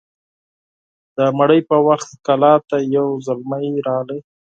د 1.15 1.17
ډوډۍ 1.35 1.61
په 1.69 1.77
وخت 1.87 2.09
کلا 2.25 2.53
ته 2.69 2.77
يو 2.95 3.07
زلمی 3.25 3.73
راغی 3.87 4.19